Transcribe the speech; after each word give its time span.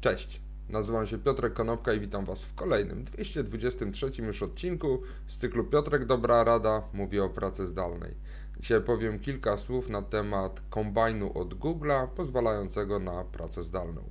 Cześć, 0.00 0.40
nazywam 0.68 1.06
się 1.06 1.18
Piotrek 1.18 1.52
Konopka 1.52 1.92
i 1.92 2.00
witam 2.00 2.24
Was 2.24 2.44
w 2.44 2.54
kolejnym, 2.54 3.04
223 3.04 4.10
już 4.18 4.42
odcinku 4.42 5.02
z 5.28 5.38
cyklu 5.38 5.64
Piotrek 5.64 6.04
Dobra 6.04 6.44
Rada 6.44 6.82
mówi 6.92 7.20
o 7.20 7.28
pracy 7.28 7.66
zdalnej. 7.66 8.14
Dzisiaj 8.60 8.80
powiem 8.80 9.18
kilka 9.18 9.58
słów 9.58 9.88
na 9.88 10.02
temat 10.02 10.60
kombajnu 10.70 11.38
od 11.38 11.54
Google'a 11.54 12.08
pozwalającego 12.08 12.98
na 12.98 13.24
pracę 13.24 13.62
zdalną. 13.62 14.02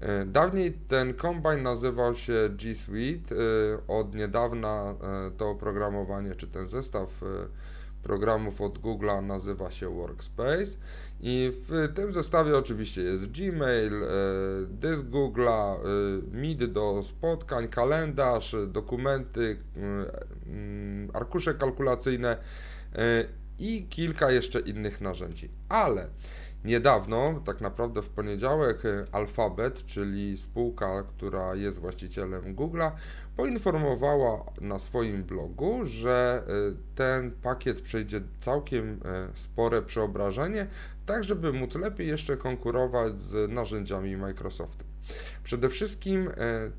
E, 0.00 0.24
dawniej 0.24 0.72
ten 0.72 1.14
kombajn 1.14 1.62
nazywał 1.62 2.14
się 2.14 2.50
G 2.50 2.74
Suite. 2.74 3.34
E, 3.34 3.38
od 3.88 4.14
niedawna 4.14 4.94
e, 5.02 5.30
to 5.30 5.50
oprogramowanie 5.50 6.34
czy 6.34 6.46
ten 6.46 6.68
zestaw 6.68 7.08
programów 8.06 8.60
od 8.60 8.78
Google'a 8.78 9.22
nazywa 9.22 9.70
się 9.70 9.90
Workspace 9.94 10.76
i 11.20 11.52
w 11.68 11.92
tym 11.94 12.12
zestawie 12.12 12.58
oczywiście 12.58 13.00
jest 13.02 13.26
Gmail, 13.26 13.94
e, 13.94 14.06
dysk 14.68 15.04
Google'a, 15.04 15.76
e, 15.76 16.36
Meet 16.36 16.64
do 16.64 17.02
spotkań, 17.02 17.68
kalendarz, 17.68 18.56
dokumenty, 18.66 19.56
e, 19.76 21.16
arkusze 21.16 21.54
kalkulacyjne 21.54 22.36
i 23.58 23.86
kilka 23.90 24.30
jeszcze 24.30 24.60
innych 24.60 25.00
narzędzi. 25.00 25.48
Ale 25.68 26.08
Niedawno, 26.66 27.42
tak 27.44 27.60
naprawdę 27.60 28.02
w 28.02 28.08
poniedziałek, 28.08 28.82
Alphabet, 29.12 29.86
czyli 29.86 30.38
spółka, 30.38 31.02
która 31.02 31.54
jest 31.54 31.78
właścicielem 31.78 32.56
Google'a, 32.56 32.90
poinformowała 33.36 34.44
na 34.60 34.78
swoim 34.78 35.24
blogu, 35.24 35.80
że 35.84 36.42
ten 36.94 37.30
pakiet 37.30 37.80
przejdzie 37.80 38.20
całkiem 38.40 39.00
spore 39.34 39.82
przeobrażenie, 39.82 40.66
tak 41.06 41.24
żeby 41.24 41.52
móc 41.52 41.74
lepiej 41.74 42.08
jeszcze 42.08 42.36
konkurować 42.36 43.22
z 43.22 43.52
narzędziami 43.52 44.16
Microsoftu. 44.16 44.84
Przede 45.44 45.68
wszystkim 45.68 46.30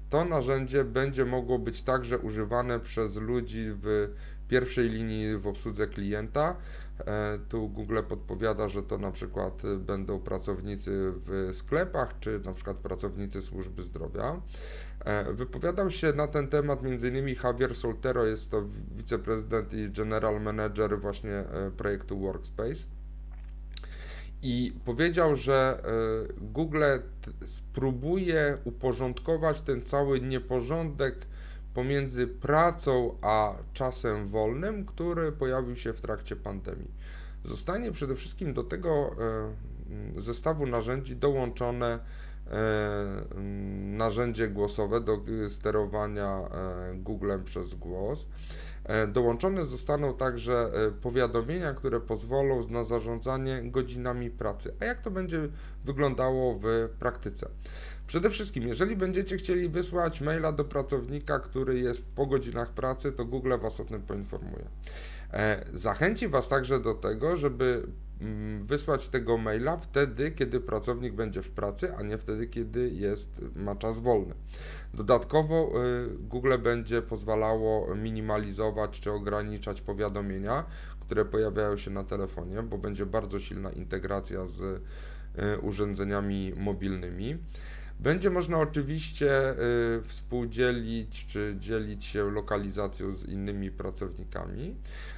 to 0.10 0.26
narzędzie 0.26 0.84
będzie 0.84 1.26
mogło 1.26 1.60
być 1.60 1.82
także 1.82 2.18
używane 2.20 2.80
przez 2.80 3.16
ludzi 3.16 3.66
w 3.84 4.10
pierwszej 4.48 4.90
linii 4.90 5.38
w 5.38 5.48
obsłudze 5.48 5.88
klienta. 5.88 6.56
E, 7.06 7.40
tu 7.50 7.70
Google 7.70 8.00
podpowiada, 8.10 8.70
że 8.70 8.84
to 8.84 8.98
na 8.98 9.12
przykład 9.12 9.62
będą 9.80 10.20
pracownicy 10.20 11.14
w 11.26 11.50
sklepach, 11.54 12.20
czy 12.20 12.40
na 12.46 12.54
przykład 12.54 12.78
pracownicy 12.78 13.42
służby 13.42 13.84
zdrowia. 13.84 14.42
E, 15.06 15.34
wypowiadał 15.34 15.92
się 15.92 16.14
na 16.14 16.28
ten 16.28 16.48
temat 16.48 16.80
m.in. 16.84 17.36
Javier 17.44 17.76
Soltero, 17.76 18.26
jest 18.26 18.52
to 18.52 18.64
wiceprezydent 18.96 19.74
i 19.74 19.90
general 19.90 20.42
manager 20.42 21.00
właśnie 21.00 21.32
e, 21.32 21.72
projektu 21.78 22.20
Workspace. 22.20 22.84
I 24.42 24.74
powiedział, 24.86 25.36
że 25.36 25.82
Google 26.38 26.84
spróbuje 27.46 28.58
uporządkować 28.64 29.62
ten 29.62 29.82
cały 29.82 30.22
nieporządek 30.22 31.16
pomiędzy 31.78 32.28
pracą 32.28 33.18
a 33.22 33.56
czasem 33.74 34.28
wolnym, 34.28 34.86
który 34.86 35.32
pojawił 35.32 35.76
się 35.76 35.94
w 35.94 36.02
trakcie 36.02 36.36
pandemii. 36.36 36.92
Zostanie 37.44 37.92
przede 37.92 38.16
wszystkim 38.16 38.54
do 38.54 38.64
tego 38.64 39.16
e, 40.18 40.22
zestawu 40.22 40.66
narzędzi 40.66 41.16
dołączone 41.16 41.88
e, 41.88 42.00
narzędzie 43.98 44.48
głosowe 44.48 45.02
do 45.02 45.20
sterowania 45.50 46.40
e, 46.40 46.96
Googlem 46.96 47.44
przez 47.44 47.76
głos. 47.76 48.28
Dołączone 49.08 49.66
zostaną 49.66 50.14
także 50.14 50.72
powiadomienia, 51.02 51.74
które 51.74 52.00
pozwolą 52.00 52.68
na 52.68 52.84
zarządzanie 52.84 53.62
godzinami 53.64 54.30
pracy. 54.30 54.74
A 54.82 54.86
jak 54.86 55.02
to 55.02 55.12
będzie 55.12 55.50
wyglądało 55.86 56.60
w 56.62 56.90
praktyce? 57.00 57.50
Przede 58.08 58.30
wszystkim, 58.30 58.68
jeżeli 58.68 58.96
będziecie 58.96 59.38
chcieli 59.38 59.70
wysłać 59.70 60.22
maila 60.22 60.52
do 60.52 60.66
pracownika, 60.66 61.40
który 61.40 61.80
jest 61.80 62.06
po 62.16 62.26
godzinach 62.26 62.70
pracy, 62.70 63.12
to 63.12 63.26
Google 63.26 63.54
Was 63.62 63.80
o 63.80 63.86
tym 63.86 64.02
poinformuje. 64.02 64.66
E, 65.34 65.66
zachęci 65.74 66.28
Was 66.28 66.48
także 66.48 66.80
do 66.80 66.94
tego, 66.94 67.38
żeby 67.38 67.88
wysłać 68.62 69.10
tego 69.10 69.38
maila 69.38 69.78
wtedy, 69.78 70.32
kiedy 70.32 70.60
pracownik 70.60 71.14
będzie 71.14 71.42
w 71.42 71.50
pracy, 71.50 71.96
a 71.96 72.04
nie 72.04 72.18
wtedy, 72.18 72.48
kiedy 72.48 72.90
jest, 72.90 73.30
ma 73.56 73.76
czas 73.76 74.00
wolny. 74.00 74.34
Dodatkowo 74.94 75.72
y, 75.86 76.10
Google 76.20 76.54
będzie 76.60 77.02
pozwalało 77.02 77.96
minimalizować 77.96 79.00
czy 79.00 79.12
ograniczać 79.12 79.82
powiadomienia, 79.82 80.66
które 81.00 81.26
pojawiają 81.26 81.78
się 81.78 81.92
na 81.92 82.04
telefonie, 82.04 82.64
bo 82.64 82.78
będzie 82.78 83.06
bardzo 83.06 83.40
silna 83.40 83.72
integracja 83.72 84.48
z 84.48 84.62
y, 84.62 84.82
urządzeniami 85.62 86.54
mobilnymi. 86.58 87.38
Będzie 88.00 88.30
można 88.30 88.60
oczywiście 88.60 89.52
y, 89.52 89.56
współdzielić 90.08 91.26
czy 91.26 91.56
dzielić 91.60 92.06
się 92.06 92.32
lokalizacją 92.32 93.16
z 93.16 93.24
innymi 93.24 93.72
pracownikami, 93.72 94.76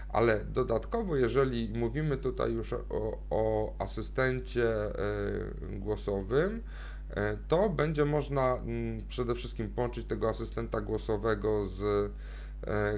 ale 0.10 0.46
dodatkowo, 0.46 1.16
jeżeli 1.16 1.70
mówimy 1.76 2.18
tutaj 2.18 2.54
już 2.54 2.74
o, 2.74 3.18
o 3.30 3.74
asystencie 3.80 4.88
y, 4.88 5.80
głosowym, 5.80 6.64
y, 7.10 7.14
to 7.48 7.70
będzie 7.70 8.06
można 8.06 8.56
mm, 8.56 9.02
przede 9.08 9.36
wszystkim 9.36 9.70
połączyć 9.70 10.06
tego 10.06 10.30
asystenta 10.30 10.82
głosowego 10.82 11.68
z 11.68 12.12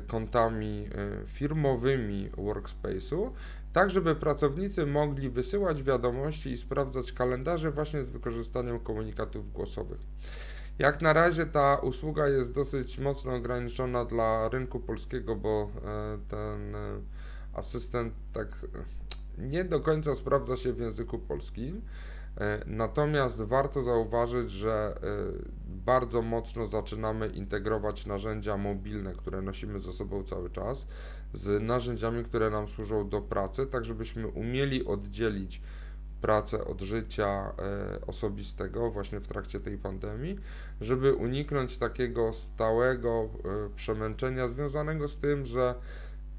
kontami 0.07 0.87
firmowymi 1.27 2.29
Workspace'u 2.31 3.31
tak 3.73 3.91
żeby 3.91 4.15
pracownicy 4.15 4.85
mogli 4.85 5.29
wysyłać 5.29 5.83
wiadomości 5.83 6.49
i 6.49 6.57
sprawdzać 6.57 7.11
kalendarze 7.11 7.71
właśnie 7.71 8.03
z 8.03 8.09
wykorzystaniem 8.09 8.79
komunikatów 8.79 9.53
głosowych. 9.53 9.99
Jak 10.79 11.01
na 11.01 11.13
razie 11.13 11.45
ta 11.45 11.75
usługa 11.75 12.27
jest 12.27 12.53
dosyć 12.53 12.99
mocno 12.99 13.35
ograniczona 13.35 14.05
dla 14.05 14.49
rynku 14.49 14.79
polskiego, 14.79 15.35
bo 15.35 15.69
e, 15.85 16.17
ten 16.29 16.75
e, 16.75 17.01
asystent 17.53 18.13
tak 18.33 18.47
nie 19.37 19.63
do 19.63 19.79
końca 19.79 20.15
sprawdza 20.15 20.57
się 20.57 20.73
w 20.73 20.79
języku 20.79 21.19
polskim. 21.19 21.81
E, 22.37 22.63
natomiast 22.65 23.41
warto 23.41 23.83
zauważyć, 23.83 24.51
że 24.51 24.95
bardzo 25.67 26.21
mocno 26.21 26.67
zaczynamy 26.67 27.27
integrować 27.27 28.05
narzędzia 28.05 28.57
mobilne, 28.57 29.13
które 29.13 29.41
nosimy 29.41 29.79
ze 29.79 29.93
sobą 29.93 30.23
cały 30.23 30.49
czas, 30.49 30.85
z 31.33 31.63
narzędziami, 31.63 32.23
które 32.23 32.49
nam 32.49 32.67
służą 32.67 33.09
do 33.09 33.21
pracy, 33.21 33.65
tak 33.65 33.85
żebyśmy 33.85 34.27
umieli 34.27 34.85
oddzielić 34.85 35.61
pracę 36.21 36.65
od 36.65 36.81
życia 36.81 37.27
e, 37.59 38.05
osobistego 38.07 38.91
właśnie 38.91 39.19
w 39.19 39.27
trakcie 39.27 39.59
tej 39.59 39.77
pandemii, 39.77 40.39
żeby 40.81 41.13
uniknąć 41.13 41.77
takiego 41.77 42.33
stałego 42.33 43.09
e, 43.09 43.29
przemęczenia 43.75 44.47
związanego 44.47 45.07
z 45.07 45.17
tym, 45.17 45.45
że 45.45 45.75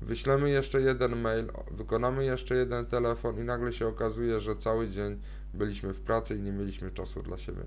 wyślemy 0.02 0.50
jeszcze 0.50 0.80
jeden 0.80 1.20
mail, 1.20 1.46
wykonamy 1.70 2.24
jeszcze 2.24 2.54
jeden 2.54 2.86
telefon 2.86 3.38
i 3.38 3.44
nagle 3.44 3.72
się 3.72 3.88
okazuje, 3.88 4.40
że 4.40 4.56
cały 4.56 4.88
dzień 4.88 5.20
byliśmy 5.54 5.92
w 5.92 6.00
pracy 6.00 6.36
i 6.36 6.42
nie 6.42 6.52
mieliśmy 6.52 6.90
czasu 6.90 7.22
dla 7.22 7.38
siebie. 7.38 7.62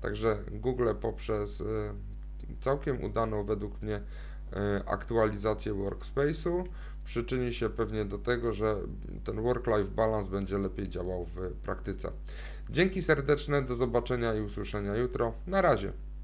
Także 0.00 0.38
Google 0.50 0.88
poprzez 1.00 1.60
e, 1.60 1.64
całkiem 2.60 3.04
udaną 3.04 3.44
według 3.44 3.82
mnie 3.82 4.00
aktualizację 4.86 5.72
workspace'u 5.72 6.64
przyczyni 7.06 7.54
się 7.54 7.70
pewnie 7.70 8.04
do 8.04 8.18
tego, 8.18 8.52
że 8.52 8.76
ten 9.24 9.42
work-life 9.42 9.90
balance 9.90 10.30
będzie 10.30 10.58
lepiej 10.58 10.88
działał 10.88 11.24
w 11.24 11.52
praktyce. 11.52 12.12
Dzięki 12.70 13.02
serdeczne, 13.02 13.62
do 13.62 13.76
zobaczenia 13.76 14.34
i 14.34 14.40
usłyszenia 14.40 14.96
jutro. 14.96 15.32
Na 15.46 15.62
razie. 15.62 15.92